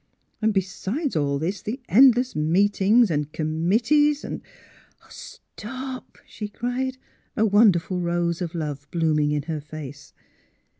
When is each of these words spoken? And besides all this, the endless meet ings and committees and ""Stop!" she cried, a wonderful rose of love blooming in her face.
And 0.41 0.51
besides 0.51 1.15
all 1.15 1.37
this, 1.37 1.61
the 1.61 1.79
endless 1.87 2.35
meet 2.35 2.81
ings 2.81 3.11
and 3.11 3.31
committees 3.31 4.23
and 4.23 4.41
""Stop!" 5.09 6.17
she 6.25 6.47
cried, 6.47 6.97
a 7.37 7.45
wonderful 7.45 7.99
rose 7.99 8.41
of 8.41 8.55
love 8.55 8.87
blooming 8.89 9.29
in 9.29 9.43
her 9.43 9.61
face. 9.61 10.11